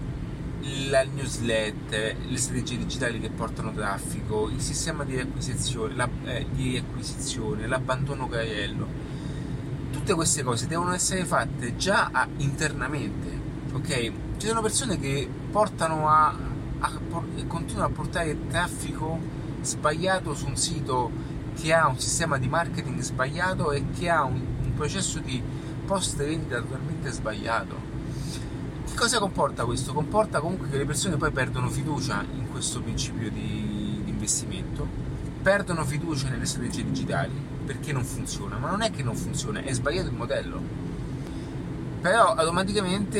la 0.89 1.03
newsletter, 1.03 2.15
le 2.27 2.37
strategie 2.37 2.77
digitali 2.77 3.19
che 3.19 3.29
portano 3.29 3.71
traffico, 3.71 4.49
il 4.49 4.61
sistema 4.61 5.03
di 5.03 5.17
acquisizione, 5.17 5.95
la, 5.95 6.09
eh, 6.25 6.45
di 6.51 6.77
acquisizione 6.77 7.67
l'abbandono 7.67 8.27
carriello, 8.27 8.87
tutte 9.91 10.13
queste 10.13 10.43
cose 10.43 10.67
devono 10.67 10.93
essere 10.93 11.25
fatte 11.25 11.75
già 11.75 12.09
a, 12.11 12.27
internamente, 12.37 13.41
ok? 13.73 14.11
Ci 14.37 14.47
sono 14.47 14.61
persone 14.61 14.99
che 14.99 15.29
portano 15.51 16.07
a, 16.07 16.35
a, 16.79 16.91
continuano 17.47 17.87
a 17.87 17.95
portare 17.95 18.37
traffico 18.47 19.19
sbagliato 19.61 20.35
su 20.35 20.47
un 20.47 20.57
sito 20.57 21.11
che 21.55 21.73
ha 21.73 21.87
un 21.87 21.99
sistema 21.99 22.37
di 22.37 22.47
marketing 22.47 22.99
sbagliato 22.99 23.71
e 23.71 23.83
che 23.97 24.09
ha 24.09 24.23
un, 24.23 24.39
un 24.63 24.73
processo 24.75 25.19
di 25.19 25.41
post 25.85 26.17
vendita 26.17 26.59
totalmente 26.61 27.09
sbagliato 27.11 27.86
cosa 28.97 29.19
comporta 29.19 29.63
questo? 29.63 29.93
Comporta 29.93 30.39
comunque 30.39 30.69
che 30.69 30.77
le 30.77 30.85
persone 30.85 31.17
poi 31.17 31.29
perdono 31.29 31.69
fiducia 31.69 32.25
in 32.33 32.49
questo 32.49 32.81
principio 32.81 33.29
di, 33.29 34.01
di 34.03 34.09
investimento, 34.09 34.87
perdono 35.41 35.85
fiducia 35.85 36.29
nelle 36.29 36.47
strategie 36.47 36.83
digitali 36.83 37.31
perché 37.63 37.93
non 37.93 38.03
funziona, 38.03 38.57
ma 38.57 38.71
non 38.71 38.81
è 38.81 38.89
che 38.89 39.03
non 39.03 39.15
funziona, 39.15 39.61
è 39.61 39.71
sbagliato 39.71 40.09
il 40.09 40.15
modello. 40.15 40.61
Però 42.01 42.33
automaticamente 42.33 43.19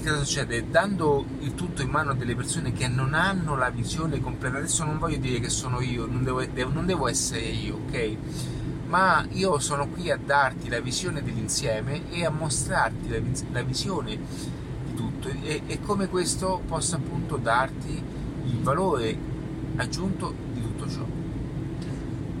che 0.00 0.08
cosa 0.08 0.22
succede? 0.22 0.70
Dando 0.70 1.24
il 1.40 1.54
tutto 1.54 1.82
in 1.82 1.88
mano 1.88 2.12
a 2.12 2.14
delle 2.14 2.36
persone 2.36 2.72
che 2.72 2.86
non 2.86 3.12
hanno 3.12 3.56
la 3.56 3.70
visione 3.70 4.20
completa, 4.20 4.58
adesso 4.58 4.84
non 4.84 4.98
voglio 4.98 5.18
dire 5.18 5.40
che 5.40 5.48
sono 5.48 5.80
io, 5.80 6.06
non 6.06 6.22
devo, 6.22 6.44
non 6.70 6.86
devo 6.86 7.08
essere 7.08 7.40
io, 7.40 7.80
ok? 7.86 8.16
Ma 8.86 9.26
io 9.30 9.58
sono 9.58 9.88
qui 9.88 10.08
a 10.08 10.16
darti 10.16 10.68
la 10.68 10.78
visione 10.80 11.20
dell'insieme 11.20 12.08
e 12.10 12.24
a 12.24 12.30
mostrarti 12.30 13.08
la, 13.08 13.18
la 13.50 13.62
visione 13.62 14.54
tutto 14.96 15.28
e, 15.28 15.62
e 15.66 15.80
come 15.80 16.08
questo 16.08 16.60
possa 16.66 16.96
appunto 16.96 17.36
darti 17.36 18.02
il 18.46 18.60
valore 18.62 19.16
aggiunto 19.76 20.34
di 20.52 20.60
tutto 20.60 20.88
ciò. 20.88 21.04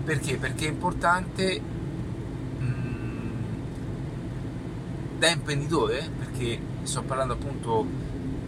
Perché? 0.04 0.36
Perché 0.36 0.66
è 0.66 0.70
importante 0.70 1.60
mh, 1.60 2.64
mm, 2.64 3.30
da 5.18 5.28
imprenditore, 5.30 6.10
perché 6.16 6.58
sto 6.82 7.02
parlando 7.02 7.34
appunto 7.34 7.86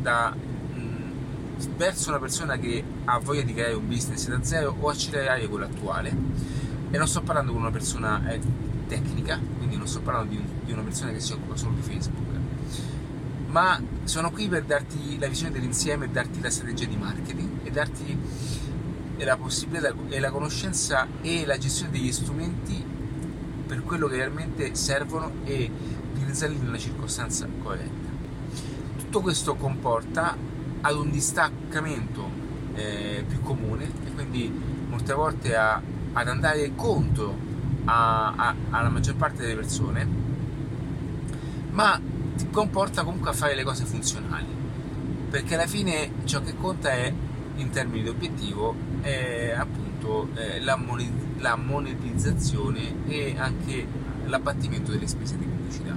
da, 0.01 0.35
mh, 0.35 0.79
mm, 0.79 1.77
verso 1.77 2.09
una 2.11 2.19
persona 2.19 2.57
che 2.57 2.83
ha 3.05 3.19
voglia 3.19 3.43
di 3.43 3.53
creare 3.53 3.75
un 3.75 3.87
business 3.87 4.29
da 4.29 4.43
zero 4.43 4.75
o 4.79 4.89
accelerare 4.89 5.47
quello 5.49 5.67
attuale. 5.67 6.17
E 6.91 6.97
non 6.97 7.07
sto 7.07 7.21
parlando 7.21 7.53
con 7.53 7.61
una 7.61 7.71
persona 7.71 8.33
eh, 8.33 8.41
tecnica, 8.87 9.39
quindi 9.59 9.77
non 9.77 9.87
sto 9.87 10.01
parlando 10.01 10.31
di, 10.31 10.43
di 10.65 10.73
una 10.73 10.83
persona 10.83 11.13
che 11.13 11.21
si 11.21 11.33
occupa 11.33 11.57
solo 11.57 11.75
di 11.75 11.83
Facebook, 11.83 12.27
ma 13.49 13.79
sono 14.09 14.31
qui 14.31 14.49
per 14.49 14.65
darti 14.65 15.19
la 15.19 15.29
visione 15.29 15.53
dell'insieme 15.53 16.11
darti 16.11 16.41
la 16.41 16.49
strategia 16.49 16.87
di 16.87 16.97
marketing 16.97 17.61
e 17.63 17.71
darti 17.71 18.19
la 19.19 19.37
possibilità 19.37 19.93
e 20.09 20.19
la 20.19 20.31
conoscenza 20.31 21.07
e 21.21 21.45
la 21.45 21.59
gestione 21.59 21.93
degli 21.93 22.11
strumenti 22.11 22.83
per 23.67 23.83
quello 23.83 24.07
che 24.07 24.17
realmente 24.17 24.75
servono 24.75 25.31
e 25.45 25.71
utilizzarli 26.15 26.57
nella 26.57 26.79
circostanza 26.79 27.47
corretta. 27.63 28.09
Tutto 28.97 29.21
questo 29.21 29.57
comporta 29.57 30.35
ad 30.81 30.95
un 30.95 31.11
distaccamento 31.11 32.31
eh, 32.75 33.25
più 33.29 33.43
comune 33.43 33.91
e 34.07 34.13
quindi 34.15 34.51
molte 34.89 35.13
volte 35.13 35.55
a, 35.55 35.83
ad 36.15 36.29
andare 36.29 36.75
contro 36.75 37.37
a, 37.85 38.33
a, 38.35 38.55
alla 38.71 38.89
maggior 38.89 39.17
parte 39.17 39.43
delle 39.43 39.57
persone, 39.57 40.09
ma 41.73 42.01
ti 42.39 42.49
comporta 42.51 43.03
comunque 43.03 43.31
a 43.31 43.33
fare 43.33 43.57
le 43.57 43.65
cose 43.65 43.85
funzionali, 43.85 44.47
perché 45.29 45.55
alla 45.55 45.67
fine 45.67 46.13
ciò 46.25 46.41
che 46.41 46.55
conta 46.57 46.91
è 46.91 47.13
in 47.57 47.71
termini 47.71 48.05
di 48.05 48.09
obiettivo 48.09 48.75
è 49.01 49.53
appunto 49.57 50.29
eh, 50.35 50.61
la, 50.61 50.77
monetizzazione 51.57 53.07
e 53.09 53.35
anche 53.37 53.85
l'abbattimento 54.27 54.93
delle 54.93 55.09
spese 55.09 55.37
di 55.37 55.45
pubblicità. 55.45 55.97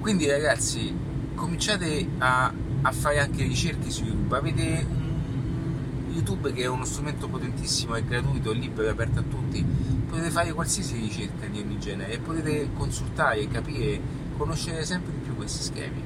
Quindi 0.00 0.30
ragazzi, 0.30 0.96
cominciate 1.34 2.08
a, 2.18 2.52
a 2.82 2.92
fare 2.92 3.18
anche 3.18 3.42
ricerche 3.42 3.90
su 3.90 4.04
YouTube, 4.04 4.36
avete 4.36 4.86
YouTube 6.12 6.52
che 6.52 6.62
è 6.62 6.66
uno 6.66 6.84
strumento 6.84 7.28
potentissimo, 7.28 7.96
è 7.96 8.04
gratuito, 8.04 8.52
è 8.52 8.54
libero, 8.54 8.86
è 8.86 8.90
aperto 8.90 9.18
a 9.18 9.22
tutti, 9.22 9.64
potete 10.08 10.30
fare 10.30 10.52
qualsiasi 10.52 10.98
ricerca 10.98 11.46
di 11.46 11.60
ogni 11.60 11.78
genere 11.78 12.12
e 12.12 12.18
potete 12.18 12.70
consultare, 12.74 13.46
capire, 13.48 14.00
conoscere 14.40 14.86
sempre 14.86 15.12
di 15.12 15.18
più 15.18 15.36
questi 15.36 15.62
schemi. 15.62 16.02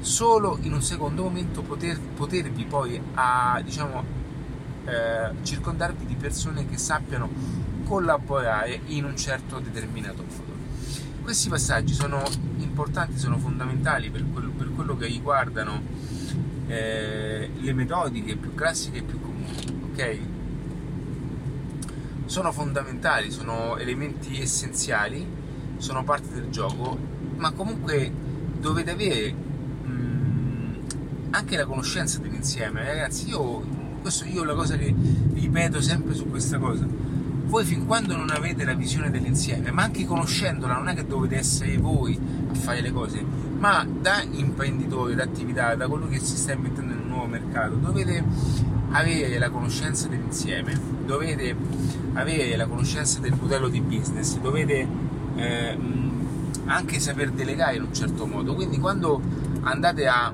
Solo 0.00 0.58
in 0.62 0.72
un 0.72 0.82
secondo 0.82 1.22
momento 1.22 1.62
poter, 1.62 2.00
potervi 2.00 2.64
poi 2.64 3.00
a, 3.14 3.60
diciamo, 3.62 4.02
eh, 4.86 5.30
circondarvi 5.44 6.04
di 6.04 6.16
persone 6.16 6.66
che 6.66 6.76
sappiano 6.76 7.30
collaborare 7.84 8.80
in 8.86 9.04
un 9.04 9.16
certo 9.16 9.60
determinato 9.60 10.24
modo. 10.24 10.58
Questi 11.22 11.48
passaggi 11.48 11.94
sono 11.94 12.20
importanti, 12.56 13.18
sono 13.18 13.38
fondamentali 13.38 14.10
per 14.10 14.24
quello, 14.32 14.50
per 14.50 14.72
quello 14.74 14.96
che 14.96 15.06
riguardano 15.06 15.80
eh, 16.66 17.50
le 17.56 17.72
metodiche 17.72 18.34
più 18.34 18.52
classiche 18.52 18.98
e 18.98 19.02
più 19.02 19.20
comuni, 19.20 19.54
ok? 19.92 20.18
Sono 22.24 22.50
fondamentali, 22.50 23.30
sono 23.30 23.76
elementi 23.76 24.40
essenziali, 24.40 25.24
sono 25.76 26.02
parte 26.02 26.32
del 26.32 26.48
gioco, 26.50 27.19
ma 27.40 27.50
comunque 27.50 28.12
dovete 28.60 28.90
avere 28.90 29.32
mh, 29.32 29.90
mm, 29.90 30.74
anche 31.30 31.56
la 31.56 31.64
conoscenza 31.64 32.18
dell'insieme, 32.20 32.84
ragazzi. 32.84 33.28
Io, 33.28 33.62
questo, 34.00 34.24
io 34.26 34.44
la 34.44 34.54
cosa 34.54 34.76
che 34.76 34.94
ripeto 35.32 35.80
sempre 35.80 36.14
su 36.14 36.28
questa 36.28 36.58
cosa 36.58 36.86
voi 37.50 37.64
fin 37.64 37.84
quando 37.84 38.16
non 38.16 38.30
avete 38.30 38.64
la 38.64 38.74
visione 38.74 39.10
dell'insieme, 39.10 39.72
ma 39.72 39.82
anche 39.82 40.06
conoscendola, 40.06 40.74
non 40.74 40.88
è 40.88 40.94
che 40.94 41.04
dovete 41.04 41.36
essere 41.36 41.76
voi 41.78 42.16
a 42.48 42.54
fare 42.54 42.80
le 42.80 42.92
cose, 42.92 43.24
ma 43.58 43.84
da 43.84 44.22
imprenditore, 44.22 45.16
da 45.16 45.24
attività, 45.24 45.74
da 45.74 45.88
colui 45.88 46.10
che 46.10 46.20
si 46.20 46.36
sta 46.36 46.54
mettendo 46.54 46.92
in 46.92 47.00
un 47.00 47.08
nuovo 47.08 47.26
mercato, 47.26 47.74
dovete 47.74 48.22
avere 48.92 49.36
la 49.38 49.50
conoscenza 49.50 50.06
dell'insieme, 50.06 50.80
dovete 51.04 51.56
avere 52.12 52.54
la 52.54 52.66
conoscenza 52.66 53.18
del 53.18 53.34
modello 53.38 53.68
di 53.68 53.80
business, 53.80 54.38
dovete 54.38 54.86
eh, 55.34 55.78
anche 56.70 57.00
saper 57.00 57.30
delegare 57.30 57.76
in 57.76 57.82
un 57.82 57.92
certo 57.94 58.26
modo. 58.26 58.54
Quindi 58.54 58.78
quando 58.78 59.20
andate 59.62 60.06
a, 60.06 60.32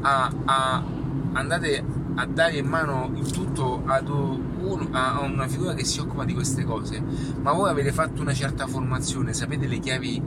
a, 0.00 0.32
a 0.44 0.84
andate 1.32 1.84
a 2.16 2.26
dare 2.26 2.58
in 2.58 2.66
mano 2.66 3.10
il 3.16 3.28
tutto 3.30 3.82
ad 3.84 4.08
un, 4.08 4.88
a 4.92 5.20
una 5.20 5.48
figura 5.48 5.74
che 5.74 5.84
si 5.84 5.98
occupa 5.98 6.24
di 6.24 6.32
queste 6.32 6.64
cose, 6.64 7.02
ma 7.40 7.52
voi 7.52 7.70
avete 7.70 7.92
fatto 7.92 8.20
una 8.22 8.32
certa 8.32 8.66
formazione, 8.66 9.32
sapete 9.32 9.66
le 9.66 9.78
chiavi, 9.80 10.22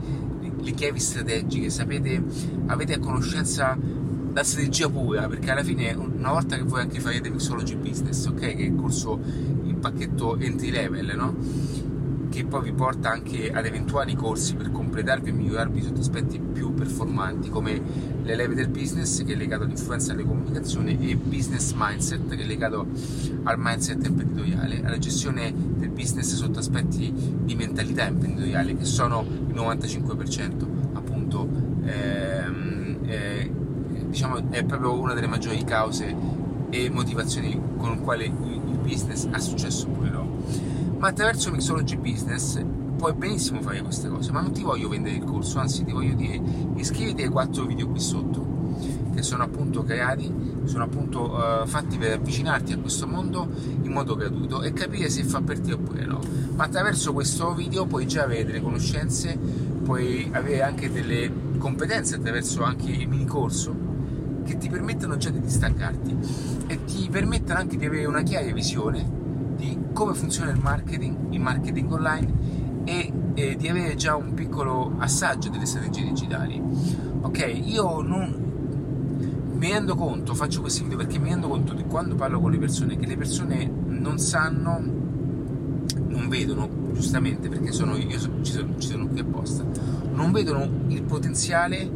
le 0.60 0.70
chiavi 0.72 1.00
strategiche, 1.00 1.70
sapete, 1.70 2.22
avete 2.66 2.94
a 2.94 2.98
conoscenza 2.98 3.76
la 4.34 4.44
strategia 4.44 4.88
pura, 4.90 5.26
perché 5.28 5.50
alla 5.50 5.64
fine 5.64 5.92
una 5.94 6.30
volta 6.30 6.56
che 6.56 6.62
voi 6.62 6.82
anche 6.82 7.00
farete 7.00 7.30
Mixology 7.30 7.76
Business, 7.76 8.26
ok, 8.26 8.38
che 8.38 8.54
è 8.54 8.60
il 8.60 8.76
corso 8.76 9.18
in 9.64 9.78
pacchetto 9.80 10.36
entry 10.36 10.70
level, 10.70 11.16
no? 11.16 11.34
Che 12.38 12.44
poi 12.44 12.62
vi 12.62 12.72
porta 12.72 13.10
anche 13.10 13.50
ad 13.50 13.66
eventuali 13.66 14.14
corsi 14.14 14.54
per 14.54 14.70
completarvi 14.70 15.30
e 15.30 15.32
migliorarvi 15.32 15.82
sotto 15.82 15.98
aspetti 15.98 16.38
più 16.38 16.72
performanti 16.72 17.50
come 17.50 17.82
le 18.22 18.36
leve 18.36 18.54
del 18.54 18.68
business 18.68 19.24
che 19.24 19.32
è 19.32 19.36
legato 19.36 19.64
all'influenza 19.64 20.12
delle 20.12 20.24
comunicazioni 20.24 21.10
e 21.10 21.16
business 21.16 21.72
mindset 21.74 22.28
che 22.36 22.42
è 22.44 22.46
legato 22.46 22.86
al 23.42 23.56
mindset 23.58 24.06
imprenditoriale, 24.06 24.84
alla 24.84 24.98
gestione 24.98 25.52
del 25.52 25.88
business 25.88 26.32
sotto 26.36 26.60
aspetti 26.60 27.12
di 27.42 27.56
mentalità 27.56 28.06
imprenditoriale 28.06 28.76
che 28.76 28.84
sono 28.84 29.26
il 29.28 29.54
95% 29.54 30.66
appunto 30.92 31.48
ehm, 31.86 32.98
eh, 33.04 33.52
diciamo 34.10 34.48
è 34.50 34.62
proprio 34.64 34.96
una 34.96 35.12
delle 35.12 35.26
maggiori 35.26 35.64
cause 35.64 36.14
e 36.70 36.88
motivazioni 36.88 37.60
con 37.76 37.90
le 37.90 37.98
quali 37.98 38.24
il 38.26 38.78
business 38.80 39.26
ha 39.28 39.40
successo 39.40 39.88
pure 39.88 40.10
no 40.10 40.27
ma 40.98 41.08
attraverso 41.08 41.50
Mixology 41.50 41.96
Business 41.96 42.60
puoi 42.96 43.12
benissimo 43.12 43.62
fare 43.62 43.80
queste 43.80 44.08
cose, 44.08 44.32
ma 44.32 44.40
non 44.40 44.52
ti 44.52 44.62
voglio 44.62 44.88
vendere 44.88 45.16
il 45.16 45.24
corso, 45.24 45.60
anzi 45.60 45.84
ti 45.84 45.92
voglio 45.92 46.14
dire 46.14 46.40
iscriviti 46.74 47.22
ai 47.22 47.28
quattro 47.28 47.64
video 47.64 47.88
qui 47.88 48.00
sotto, 48.00 48.44
che 49.14 49.22
sono 49.22 49.44
appunto 49.44 49.84
creati, 49.84 50.32
sono 50.64 50.82
appunto 50.82 51.32
uh, 51.32 51.66
fatti 51.66 51.96
per 51.96 52.14
avvicinarti 52.14 52.72
a 52.72 52.78
questo 52.78 53.06
mondo 53.06 53.48
in 53.82 53.92
modo 53.92 54.16
gratuito 54.16 54.62
e 54.62 54.72
capire 54.72 55.08
se 55.08 55.22
fa 55.22 55.40
per 55.40 55.60
te 55.60 55.74
oppure 55.74 56.04
no. 56.04 56.18
Ma 56.56 56.64
attraverso 56.64 57.12
questo 57.12 57.54
video 57.54 57.86
puoi 57.86 58.04
già 58.08 58.24
avere 58.24 58.44
delle 58.44 58.60
conoscenze, 58.60 59.38
puoi 59.38 60.28
avere 60.32 60.62
anche 60.62 60.90
delle 60.90 61.30
competenze 61.58 62.16
attraverso 62.16 62.64
anche 62.64 62.90
il 62.90 63.08
mini 63.08 63.26
corso 63.26 63.86
che 64.44 64.56
ti 64.56 64.68
permettono 64.68 65.16
già 65.18 65.30
di 65.30 65.40
distaccarti 65.40 66.16
e 66.66 66.84
ti 66.84 67.08
permettono 67.10 67.60
anche 67.60 67.76
di 67.76 67.86
avere 67.86 68.06
una 68.06 68.22
chiara 68.22 68.50
visione 68.52 69.17
di 69.58 69.76
come 69.92 70.14
funziona 70.14 70.52
il 70.52 70.60
marketing, 70.60 71.32
il 71.32 71.40
marketing 71.40 71.90
online 71.90 72.32
e, 72.84 73.12
e 73.34 73.56
di 73.56 73.68
avere 73.68 73.96
già 73.96 74.14
un 74.14 74.32
piccolo 74.32 74.94
assaggio 74.98 75.50
delle 75.50 75.66
strategie 75.66 76.04
digitali. 76.04 76.62
Ok, 77.20 77.60
io 77.64 78.00
non 78.00 78.46
mi 79.52 79.72
rendo 79.72 79.96
conto, 79.96 80.34
faccio 80.34 80.60
questi 80.60 80.82
video 80.82 80.96
perché 80.96 81.18
mi 81.18 81.30
rendo 81.30 81.48
conto 81.48 81.74
che 81.74 81.84
quando 81.84 82.14
parlo 82.14 82.40
con 82.40 82.52
le 82.52 82.58
persone, 82.58 82.96
che 82.96 83.06
le 83.06 83.16
persone 83.16 83.68
non 83.86 84.18
sanno, 84.18 84.80
non 86.06 86.28
vedono, 86.28 86.68
giustamente 86.92 87.48
perché 87.48 87.72
sono, 87.72 87.96
io 87.96 88.08
ci 88.42 88.52
sono, 88.52 88.78
ci 88.78 88.88
sono 88.88 89.08
qui 89.08 89.18
apposta, 89.18 89.64
non 90.12 90.30
vedono 90.30 90.68
il 90.86 91.02
potenziale 91.02 91.90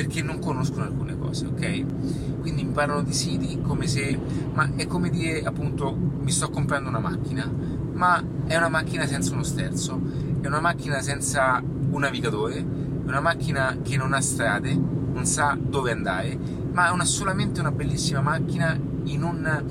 perché 0.00 0.22
non 0.22 0.38
conoscono 0.38 0.84
alcune 0.84 1.18
cose, 1.18 1.44
ok? 1.44 2.40
Quindi 2.40 2.64
mi 2.64 2.72
parlano 2.72 3.02
di 3.02 3.12
siti 3.12 3.60
come 3.60 3.86
se, 3.86 4.18
ma 4.54 4.70
è 4.74 4.86
come 4.86 5.10
dire 5.10 5.42
appunto 5.42 5.94
mi 5.94 6.30
sto 6.30 6.48
comprando 6.48 6.88
una 6.88 7.00
macchina, 7.00 7.46
ma 7.92 8.24
è 8.46 8.56
una 8.56 8.70
macchina 8.70 9.06
senza 9.06 9.34
uno 9.34 9.42
sterzo, 9.42 10.00
è 10.40 10.46
una 10.46 10.60
macchina 10.60 11.02
senza 11.02 11.62
un 11.62 12.00
navigatore, 12.00 12.56
è 12.56 12.64
una 13.08 13.20
macchina 13.20 13.76
che 13.82 13.98
non 13.98 14.14
ha 14.14 14.22
strade, 14.22 14.72
non 14.74 15.26
sa 15.26 15.54
dove 15.60 15.90
andare, 15.90 16.38
ma 16.72 16.88
è 16.88 16.90
una, 16.92 17.04
solamente 17.04 17.60
una 17.60 17.70
bellissima 17.70 18.22
macchina 18.22 18.74
in 19.04 19.22
un 19.22 19.64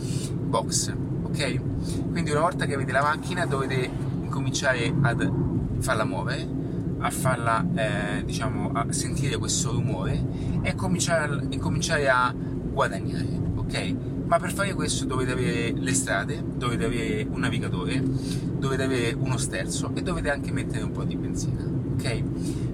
box, 0.43 0.93
ok? 1.23 1.59
Quindi 2.11 2.29
una 2.29 2.41
volta 2.41 2.67
che 2.67 2.75
avete 2.75 2.91
la 2.91 3.01
macchina 3.01 3.47
dovete 3.47 3.89
incominciare 4.21 4.93
ad 5.01 5.27
farla 5.79 6.05
muovere 6.05 6.58
a 6.99 7.09
farla, 7.09 7.65
eh, 7.75 8.23
diciamo, 8.25 8.71
a 8.73 8.91
sentire 8.91 9.37
questo 9.37 9.71
rumore 9.71 10.21
e 10.61 10.75
cominciare, 10.75 11.47
e 11.49 11.57
cominciare 11.57 12.09
a 12.09 12.33
guadagnare, 12.33 13.39
ok? 13.55 13.95
Ma 14.25 14.37
per 14.37 14.53
fare 14.53 14.73
questo 14.73 15.05
dovete 15.05 15.31
avere 15.31 15.73
le 15.75 15.93
strade, 15.93 16.43
dovete 16.55 16.85
avere 16.85 17.27
un 17.29 17.39
navigatore, 17.39 18.03
dovete 18.57 18.83
avere 18.83 19.15
uno 19.17 19.37
sterzo 19.37 19.91
e 19.95 20.01
dovete 20.01 20.29
anche 20.29 20.51
mettere 20.51 20.83
un 20.83 20.91
po' 20.91 21.03
di 21.03 21.15
benzina, 21.15 21.63
ok? 21.93 22.23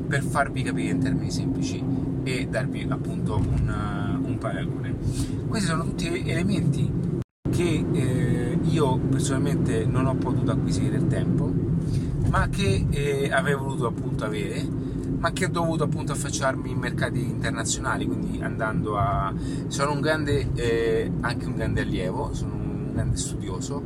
Per 0.07 0.23
farvi 0.23 0.63
capire 0.63 0.91
in 0.91 0.99
termini 0.99 1.31
semplici 1.31 1.83
e 2.23 2.47
darvi 2.47 2.87
appunto 2.89 3.37
un, 3.37 4.19
un 4.23 4.37
paragone. 4.37 4.95
Questi 5.47 5.67
sono 5.67 5.83
tutti 5.83 6.07
elementi 6.29 6.91
che 7.51 7.85
eh, 7.93 8.57
io 8.63 8.97
personalmente 8.97 9.85
non 9.85 10.07
ho 10.07 10.15
potuto 10.15 10.51
acquisire 10.51 10.97
nel 10.97 11.07
tempo 11.07 11.64
ma 12.29 12.47
che 12.49 12.85
eh, 12.89 13.31
avrei 13.31 13.55
voluto 13.55 13.87
appunto 13.87 14.25
avere, 14.25 14.67
ma 15.17 15.31
che 15.31 15.45
ho 15.45 15.49
dovuto 15.49 15.83
appunto 15.83 16.11
affacciarmi 16.11 16.69
in 16.69 16.77
mercati 16.77 17.19
internazionali, 17.19 18.05
quindi 18.05 18.41
andando 18.41 18.97
a... 18.97 19.33
sono 19.67 19.91
un 19.91 20.01
grande, 20.01 20.49
eh, 20.53 21.11
anche 21.21 21.45
un 21.45 21.55
grande 21.55 21.81
allievo, 21.81 22.33
sono 22.33 22.53
un 22.53 22.91
grande 22.93 23.17
studioso, 23.17 23.83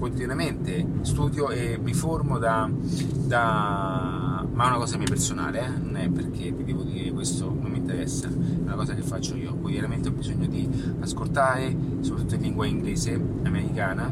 quotidianamente 0.00 0.86
studio 1.02 1.50
e 1.50 1.78
mi 1.80 1.92
formo 1.92 2.38
da, 2.38 2.68
da... 2.72 4.46
ma 4.50 4.64
è 4.64 4.66
una 4.68 4.76
cosa 4.78 4.96
mia 4.96 5.06
personale, 5.06 5.60
eh? 5.60 5.68
non 5.68 5.96
è 5.96 6.08
perché 6.08 6.50
vi 6.50 6.64
devo 6.64 6.82
dire 6.82 7.12
questo, 7.12 7.44
non 7.46 7.70
mi 7.70 7.76
interessa, 7.76 8.28
è 8.28 8.62
una 8.62 8.74
cosa 8.74 8.94
che 8.94 9.02
faccio 9.02 9.36
io, 9.36 9.54
quotidianamente 9.54 10.08
ho 10.08 10.12
bisogno 10.12 10.46
di 10.46 10.68
ascoltare, 11.00 11.76
soprattutto 12.00 12.34
in 12.36 12.40
lingua 12.40 12.66
inglese, 12.66 13.20
americana, 13.44 14.10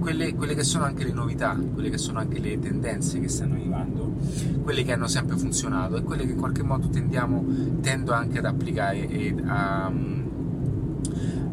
quelle, 0.00 0.34
quelle, 0.34 0.54
che 0.54 0.64
sono 0.64 0.84
anche 0.84 1.04
le 1.04 1.12
novità, 1.12 1.56
quelle 1.72 1.90
che 1.90 1.98
sono 1.98 2.18
anche 2.18 2.40
le 2.40 2.58
tendenze 2.58 3.20
che 3.20 3.28
stanno 3.28 3.54
arrivando, 3.54 4.16
quelle 4.62 4.82
che 4.82 4.92
hanno 4.92 5.06
sempre 5.06 5.36
funzionato 5.36 5.96
e 5.96 6.02
quelle 6.02 6.24
che 6.24 6.32
in 6.32 6.38
qualche 6.38 6.62
modo 6.62 6.88
tendiamo, 6.88 7.44
tendo 7.80 8.12
anche 8.12 8.38
ad 8.38 8.46
applicare 8.46 9.08
e 9.08 9.34
a, 9.46 9.92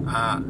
a, 0.05 0.41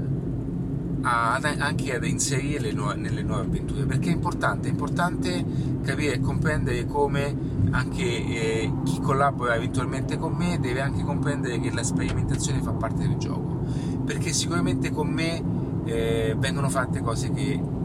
a, 1.01 1.39
anche 1.41 1.95
ad 1.95 2.05
inserire 2.05 2.71
nuove, 2.71 2.95
nelle 2.95 3.23
nuove 3.23 3.43
avventure, 3.43 3.85
perché 3.85 4.09
è 4.09 4.13
importante, 4.13 4.67
è 4.67 4.71
importante 4.71 5.43
capire 5.81 6.15
e 6.15 6.19
comprendere 6.19 6.85
come 6.85 7.55
anche 7.71 8.03
eh, 8.03 8.71
chi 8.85 8.99
collabora 9.01 9.55
eventualmente 9.55 10.17
con 10.17 10.33
me 10.33 10.57
deve 10.59 10.81
anche 10.81 11.03
comprendere 11.03 11.59
che 11.59 11.71
la 11.71 11.83
sperimentazione 11.83 12.61
fa 12.61 12.71
parte 12.71 13.07
del 13.07 13.17
gioco, 13.17 13.65
perché 14.05 14.31
sicuramente 14.31 14.91
con 14.91 15.07
me 15.07 15.43
eh, 15.85 16.35
vengono 16.37 16.69
fatte 16.69 17.01
cose 17.01 17.31
che 17.31 17.75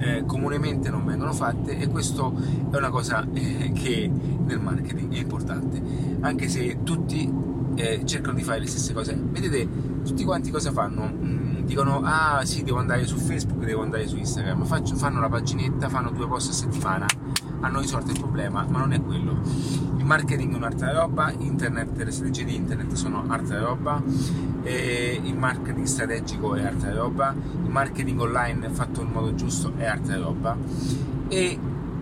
eh, 0.00 0.24
comunemente 0.26 0.90
non 0.90 1.04
vengono 1.04 1.32
fatte 1.32 1.76
e 1.76 1.86
questo 1.88 2.34
è 2.70 2.76
una 2.76 2.90
cosa 2.90 3.26
eh, 3.32 3.70
che 3.72 4.10
nel 4.44 4.60
marketing 4.60 5.14
è 5.14 5.18
importante. 5.18 5.80
Anche 6.20 6.48
se 6.48 6.78
tutti 6.82 7.32
eh, 7.74 8.02
cercano 8.04 8.36
di 8.36 8.42
fare 8.42 8.60
le 8.60 8.66
stesse 8.66 8.92
cose. 8.92 9.14
Vedete 9.14 9.68
tutti 10.04 10.24
quanti 10.24 10.50
cosa 10.50 10.72
fanno? 10.72 11.12
Mm, 11.12 11.64
dicono 11.64 12.00
ah 12.02 12.44
sì 12.44 12.62
devo 12.62 12.78
andare 12.78 13.06
su 13.06 13.16
Facebook 13.16 13.64
devo 13.64 13.82
andare 13.82 14.08
su 14.08 14.16
Instagram. 14.16 14.64
Faccio, 14.64 14.96
fanno 14.96 15.20
la 15.20 15.28
paginetta 15.28 15.88
fanno 15.88 16.10
due 16.10 16.26
post 16.26 16.50
a 16.50 16.52
settimana 16.52 17.06
hanno 17.60 17.80
risolto 17.80 18.10
il 18.10 18.18
problema 18.18 18.64
ma 18.68 18.78
non 18.78 18.92
è 18.92 19.00
quello 19.00 19.38
il 19.96 20.04
marketing 20.04 20.52
è 20.54 20.56
un'altra 20.56 20.92
roba 20.92 21.32
internet 21.38 21.96
le 22.02 22.10
strategie 22.10 22.44
di 22.44 22.54
internet 22.54 22.92
sono 22.94 23.24
altra 23.28 23.58
roba 23.60 24.02
e 24.62 25.20
il 25.22 25.36
marketing 25.36 25.86
strategico 25.86 26.54
è 26.54 26.64
altra 26.64 26.92
roba, 26.92 27.34
il 27.34 27.70
marketing 27.70 28.20
online 28.20 28.68
fatto 28.70 29.00
in 29.02 29.10
modo 29.10 29.34
giusto 29.34 29.72
è 29.76 29.86
altra 29.86 30.16
roba 30.16 30.56
e 31.28 31.58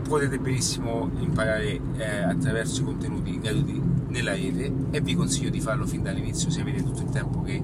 potete 0.06 0.38
benissimo 0.38 1.10
imparare 1.18 1.80
eh, 1.96 2.18
attraverso 2.22 2.80
i 2.80 2.84
contenuti 2.84 3.38
gratuiti 3.38 3.82
nella 4.08 4.32
rete 4.32 4.72
e 4.90 5.00
vi 5.00 5.14
consiglio 5.14 5.50
di 5.50 5.60
farlo 5.60 5.86
fin 5.86 6.02
dall'inizio 6.02 6.50
se 6.50 6.62
avete 6.62 6.82
tutto 6.82 7.02
il 7.02 7.10
tempo 7.10 7.42
che 7.42 7.62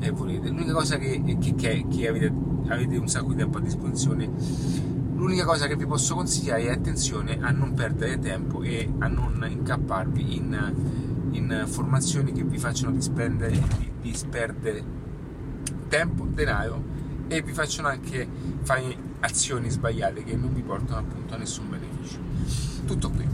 eh, 0.00 0.10
volete. 0.10 0.48
L'unica 0.48 0.72
cosa 0.72 0.98
che, 0.98 1.22
che, 1.40 1.54
che, 1.54 1.86
che 1.88 2.08
avete, 2.08 2.32
avete 2.68 2.96
un 2.96 3.06
sacco 3.06 3.28
di 3.28 3.36
tempo 3.36 3.58
a 3.58 3.60
disposizione 3.60 4.28
L'unica 5.14 5.44
cosa 5.44 5.66
che 5.66 5.76
vi 5.76 5.86
posso 5.86 6.14
consigliare 6.14 6.64
è 6.64 6.70
attenzione 6.70 7.38
a 7.40 7.50
non 7.50 7.72
perdere 7.74 8.18
tempo 8.18 8.62
e 8.62 8.92
a 8.98 9.06
non 9.06 9.46
incapparvi 9.48 10.36
in, 10.36 10.74
in 11.30 11.64
formazioni 11.66 12.32
che 12.32 12.42
vi 12.42 12.58
facciano 12.58 12.90
dispendere, 12.90 13.60
disperdere 14.00 14.84
tempo, 15.88 16.24
denaro 16.24 16.82
e 17.28 17.42
vi 17.42 17.52
facciano 17.52 17.88
anche 17.88 18.26
fare 18.62 18.96
azioni 19.20 19.70
sbagliate 19.70 20.24
che 20.24 20.36
non 20.36 20.52
vi 20.52 20.62
portano 20.62 20.98
appunto 20.98 21.34
a 21.34 21.36
nessun 21.36 21.70
beneficio. 21.70 22.18
Tutto 22.84 23.10
qui. 23.10 23.26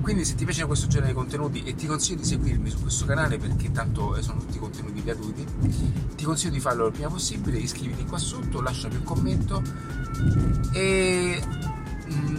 Quindi 0.00 0.24
se 0.24 0.36
ti 0.36 0.44
piacciono 0.44 0.68
questo 0.68 0.86
genere 0.86 1.08
di 1.08 1.14
contenuti 1.14 1.62
e 1.64 1.74
ti 1.74 1.86
consiglio 1.86 2.20
di 2.20 2.26
seguirmi 2.26 2.70
su 2.70 2.80
questo 2.80 3.06
canale 3.06 3.38
perché 3.38 3.72
tanto 3.72 4.20
sono 4.22 4.38
tutti 4.38 4.56
contenuti 4.58 5.02
gratuiti, 5.02 5.44
ti 6.14 6.24
consiglio 6.24 6.52
di 6.52 6.60
farlo 6.60 6.86
il 6.86 6.92
prima 6.92 7.08
possibile, 7.08 7.58
iscriviti 7.58 8.04
qua 8.04 8.16
sotto, 8.16 8.60
lasciami 8.60 8.96
un 8.96 9.02
commento 9.02 9.62
e 10.72 11.05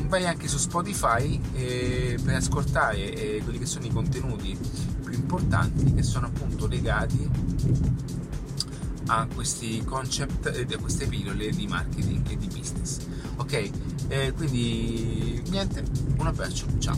vai 0.08 0.26
anche 0.26 0.48
su 0.48 0.58
Spotify 0.58 1.40
eh, 1.54 2.18
per 2.24 2.36
ascoltare 2.36 3.14
eh, 3.14 3.42
quelli 3.44 3.60
che 3.60 3.66
sono 3.66 3.86
i 3.86 3.90
contenuti 3.90 4.58
più 5.04 5.13
importanti 5.13 5.93
che 5.93 6.04
sono 6.04 6.28
appunto 6.28 6.67
legati 6.67 7.30
a 9.08 9.28
questi 9.34 9.84
concept 9.86 10.48
e 10.48 10.74
a 10.74 10.78
queste 10.78 11.08
pillole 11.08 11.50
di 11.52 11.67
marketing 11.67 12.30
e 12.30 12.38
di 12.38 12.48
business. 12.48 13.00
Ok 13.38 13.70
eh, 14.10 14.34
quindi 14.36 15.41
niente 15.50 15.84
un 16.17 16.28
abbraccio 16.28 16.65
ciao 16.80 16.98